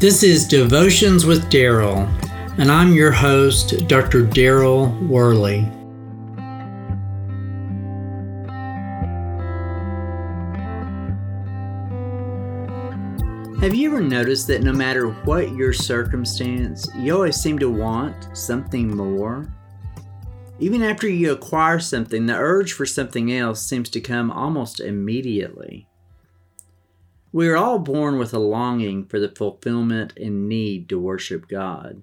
This 0.00 0.22
is 0.22 0.48
Devotions 0.48 1.26
with 1.26 1.50
Daryl, 1.50 2.08
and 2.56 2.72
I'm 2.72 2.94
your 2.94 3.12
host, 3.12 3.86
Dr. 3.86 4.22
Daryl 4.22 4.98
Worley. 5.06 5.60
Have 13.60 13.74
you 13.74 13.90
ever 13.90 14.00
noticed 14.00 14.46
that 14.46 14.62
no 14.62 14.72
matter 14.72 15.10
what 15.26 15.52
your 15.52 15.74
circumstance, 15.74 16.88
you 16.96 17.14
always 17.14 17.36
seem 17.36 17.58
to 17.58 17.68
want 17.70 18.34
something 18.34 18.96
more? 18.96 19.52
Even 20.60 20.82
after 20.82 21.10
you 21.10 21.32
acquire 21.32 21.78
something, 21.78 22.24
the 22.24 22.38
urge 22.38 22.72
for 22.72 22.86
something 22.86 23.30
else 23.34 23.60
seems 23.60 23.90
to 23.90 24.00
come 24.00 24.30
almost 24.30 24.80
immediately. 24.80 25.89
We 27.32 27.48
are 27.48 27.56
all 27.56 27.78
born 27.78 28.18
with 28.18 28.34
a 28.34 28.40
longing 28.40 29.06
for 29.06 29.20
the 29.20 29.28
fulfillment 29.28 30.14
and 30.16 30.48
need 30.48 30.88
to 30.88 30.98
worship 30.98 31.46
God. 31.46 32.02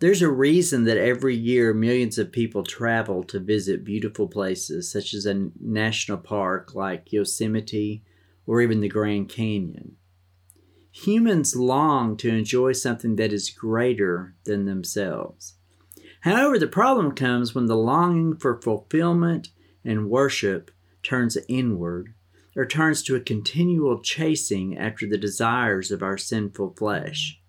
There's 0.00 0.22
a 0.22 0.28
reason 0.28 0.82
that 0.84 0.96
every 0.96 1.36
year 1.36 1.72
millions 1.72 2.18
of 2.18 2.32
people 2.32 2.64
travel 2.64 3.22
to 3.24 3.38
visit 3.38 3.84
beautiful 3.84 4.26
places 4.26 4.90
such 4.90 5.14
as 5.14 5.24
a 5.24 5.50
national 5.60 6.18
park 6.18 6.74
like 6.74 7.12
Yosemite 7.12 8.02
or 8.44 8.60
even 8.60 8.80
the 8.80 8.88
Grand 8.88 9.28
Canyon. 9.28 9.96
Humans 10.90 11.54
long 11.54 12.16
to 12.16 12.28
enjoy 12.28 12.72
something 12.72 13.14
that 13.16 13.32
is 13.32 13.50
greater 13.50 14.34
than 14.42 14.64
themselves. 14.64 15.54
However, 16.22 16.58
the 16.58 16.66
problem 16.66 17.12
comes 17.12 17.54
when 17.54 17.66
the 17.66 17.76
longing 17.76 18.36
for 18.36 18.60
fulfillment 18.60 19.50
and 19.84 20.10
worship 20.10 20.72
turns 21.04 21.38
inward 21.46 22.14
or 22.54 22.66
turns 22.66 23.02
to 23.02 23.16
a 23.16 23.20
continual 23.20 24.00
chasing 24.00 24.76
after 24.76 25.06
the 25.06 25.18
desires 25.18 25.90
of 25.90 26.02
our 26.02 26.18
sinful 26.18 26.74
flesh. 26.76 27.40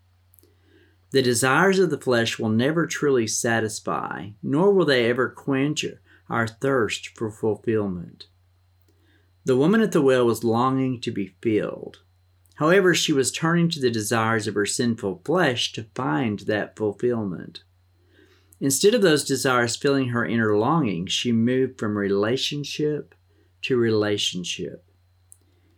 The 1.12 1.22
desires 1.22 1.78
of 1.78 1.90
the 1.90 2.00
flesh 2.00 2.40
will 2.40 2.50
never 2.50 2.88
truly 2.88 3.28
satisfy, 3.28 4.30
nor 4.42 4.74
will 4.74 4.86
they 4.86 5.10
ever 5.10 5.30
quench 5.30 5.86
our 6.30 6.48
thirst 6.48 7.10
for 7.10 7.30
fulfillment. 7.30 8.26
The 9.46 9.58
woman 9.58 9.82
at 9.82 9.92
the 9.92 10.02
well 10.02 10.26
was 10.26 10.44
longing 10.44 11.02
to 11.02 11.12
be 11.12 11.36
filled. 11.42 12.00
However, 12.56 12.96
she 12.96 13.12
was 13.12 13.32
turning 13.32 13.70
to 13.70 13.80
the 13.80 13.92
desires 13.92 14.48
of 14.48 14.56
her 14.56 14.66
sinful 14.66 15.22
flesh 15.26 15.74
to 15.74 15.88
find 15.96 16.40
that 16.42 16.78
fulfillment. 16.78 17.64
Instead 18.60 18.94
of 18.94 19.02
those 19.02 19.26
desires 19.26 19.76
filling 19.76 20.10
her 20.10 20.26
inner 20.26 20.56
longing, 20.56 21.08
she 21.08 21.32
moved 21.32 21.78
from 21.78 21.98
relationship 21.98 23.14
to 23.64 23.76
relationship. 23.76 24.86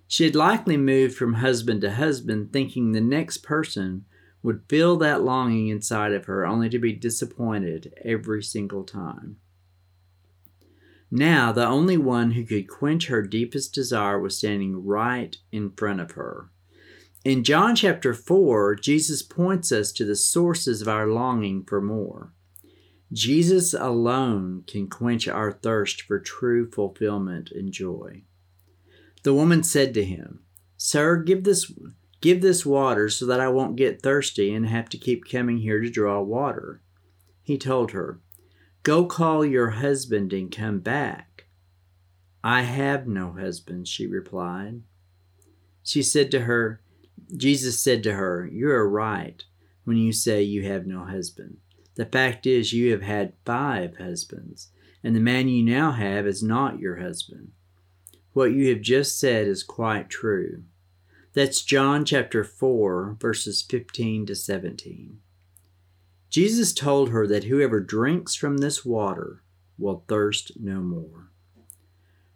She 0.08 0.24
had 0.24 0.36
likely 0.36 0.78
moved 0.78 1.16
from 1.16 1.36
husband 1.36 1.82
to 1.82 1.92
husband, 1.92 2.54
thinking 2.54 2.92
the 2.92 3.02
next 3.02 3.40
person 3.40 4.06
would 4.44 4.64
fill 4.70 4.98
that 4.98 5.24
longing 5.24 5.70
inside 5.70 6.14
of 6.14 6.26
her, 6.26 6.46
only 6.46 6.70
to 6.70 6.78
be 6.78 6.94
disappointed 6.94 7.94
every 8.04 8.44
single 8.44 8.84
time. 8.84 9.38
Now, 11.10 11.52
the 11.52 11.66
only 11.66 11.98
one 11.98 12.32
who 12.32 12.44
could 12.44 12.68
quench 12.68 13.08
her 13.08 13.22
deepest 13.22 13.74
desire 13.74 14.20
was 14.20 14.38
standing 14.38 14.86
right 14.86 15.36
in 15.52 15.72
front 15.72 16.02
of 16.02 16.12
her. 16.12 16.50
In 17.24 17.44
John 17.44 17.76
chapter 17.76 18.14
4, 18.14 18.76
Jesus 18.76 19.24
points 19.24 19.72
us 19.72 19.92
to 19.94 20.06
the 20.06 20.16
sources 20.16 20.82
of 20.82 20.88
our 20.88 21.08
longing 21.08 21.64
for 21.64 21.82
more. 21.82 22.34
Jesus 23.12 23.74
alone 23.74 24.64
can 24.68 24.88
quench 24.88 25.28
our 25.28 25.52
thirst 25.52 26.04
for 26.04 26.20
true 26.20 26.70
fulfillment 26.70 27.50
and 27.50 27.72
joy. 27.72 28.24
The 29.26 29.34
woman 29.34 29.64
said 29.64 29.96
to 29.96 30.04
him, 30.04 30.42
Sir, 30.78 31.18
give 31.18 31.46
this 31.46 31.74
give 32.22 32.44
this 32.44 32.64
water 32.64 33.10
so 33.10 33.26
that 33.26 33.40
I 33.40 33.48
won't 33.48 33.76
get 33.76 34.04
thirsty 34.04 34.54
and 34.54 34.68
have 34.68 34.88
to 34.90 35.00
keep 35.00 35.28
coming 35.28 35.58
here 35.58 35.82
to 35.82 35.90
draw 35.90 36.22
water. 36.22 36.84
He 37.42 37.58
told 37.58 37.90
her, 37.90 38.20
Go 38.84 39.08
call 39.08 39.44
your 39.44 39.72
husband 39.72 40.32
and 40.32 40.56
come 40.56 40.78
back. 40.78 41.48
I 42.44 42.62
have 42.62 43.08
no 43.08 43.32
husband, 43.32 43.88
she 43.88 44.06
replied. 44.06 44.84
She 45.82 46.04
said 46.04 46.30
to 46.30 46.42
her, 46.42 46.82
Jesus 47.36 47.80
said 47.80 48.04
to 48.04 48.14
her, 48.14 48.48
You 48.52 48.70
are 48.70 48.88
right 48.88 49.44
when 49.86 49.98
you 49.98 50.14
say 50.14 50.44
you 50.44 50.68
have 50.68 50.86
no 50.86 51.04
husband. 51.04 51.58
The 51.96 52.06
fact 52.06 52.46
is, 52.46 52.74
you 52.74 52.92
have 52.92 53.02
had 53.02 53.34
five 53.44 53.98
husbands, 53.98 54.70
and 55.04 55.16
the 55.16 55.20
man 55.20 55.48
you 55.48 55.66
now 55.66 55.94
have 55.94 56.28
is 56.28 56.44
not 56.44 56.78
your 56.78 56.98
husband. 56.98 57.54
What 58.36 58.52
you 58.52 58.68
have 58.68 58.82
just 58.82 59.18
said 59.18 59.48
is 59.48 59.64
quite 59.64 60.10
true. 60.10 60.64
That's 61.32 61.62
John 61.62 62.04
chapter 62.04 62.44
4, 62.44 63.16
verses 63.18 63.62
15 63.62 64.26
to 64.26 64.36
17. 64.36 65.20
Jesus 66.30 66.74
told 66.74 67.12
her 67.12 67.26
that 67.28 67.46
whoever 67.46 67.80
drinks 67.80 68.36
from 68.36 68.58
this 68.58 68.84
water 68.84 69.42
will 69.78 70.04
thirst 70.10 70.52
no 70.60 70.82
more. 70.82 71.30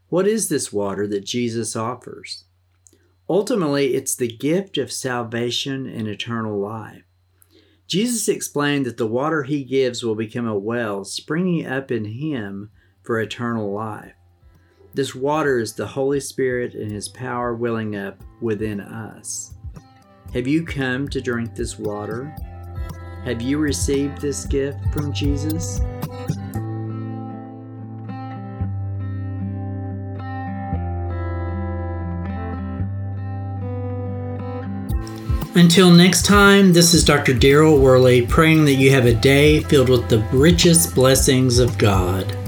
What 0.07 0.25
is 0.25 0.47
this 0.47 0.71
water 0.71 1.05
that 1.07 1.25
Jesus 1.25 1.75
offers? 1.75 2.45
Ultimately, 3.29 3.93
it's 3.93 4.15
the 4.15 4.29
gift 4.29 4.77
of 4.77 4.93
salvation 4.93 5.85
and 5.85 6.07
eternal 6.07 6.57
life. 6.57 7.03
Jesus 7.87 8.29
explained 8.29 8.85
that 8.85 8.95
the 8.95 9.05
water 9.05 9.43
he 9.43 9.65
gives 9.65 10.01
will 10.01 10.15
become 10.15 10.47
a 10.47 10.57
well 10.57 11.03
springing 11.03 11.67
up 11.67 11.91
in 11.91 12.05
him 12.05 12.71
for 13.03 13.19
eternal 13.19 13.73
life. 13.73 14.13
This 14.93 15.13
water 15.13 15.59
is 15.59 15.73
the 15.73 15.85
Holy 15.85 16.19
Spirit 16.19 16.73
and 16.73 16.91
his 16.91 17.07
power 17.07 17.53
welling 17.53 17.95
up 17.95 18.23
within 18.41 18.81
us. 18.81 19.53
Have 20.33 20.47
you 20.47 20.65
come 20.65 21.07
to 21.09 21.21
drink 21.21 21.53
this 21.53 21.77
water? 21.77 22.35
Have 23.23 23.39
you 23.41 23.59
received 23.59 24.19
this 24.19 24.45
gift 24.45 24.79
from 24.91 25.13
Jesus? 25.13 25.79
Until 35.55 35.91
next 35.91 36.25
time, 36.25 36.73
this 36.73 36.95
is 36.95 37.03
Dr. 37.03 37.33
Daryl 37.33 37.79
Worley 37.79 38.25
praying 38.25 38.65
that 38.65 38.75
you 38.75 38.89
have 38.91 39.05
a 39.05 39.13
day 39.13 39.59
filled 39.61 39.89
with 39.89 40.09
the 40.09 40.25
richest 40.31 40.95
blessings 40.95 41.59
of 41.59 41.77
God. 41.77 42.38